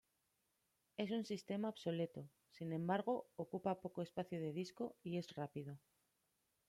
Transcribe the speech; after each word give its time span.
Es 0.97 1.11
un 1.11 1.25
sistema 1.25 1.69
obsoleto, 1.69 2.27
sin 2.49 2.73
embargo 2.73 3.29
ocupa 3.35 3.79
poco 3.81 4.01
espacio 4.01 4.41
de 4.41 4.51
disco 4.51 4.95
y 5.03 5.19
es 5.19 5.31
rápido. 5.35 5.77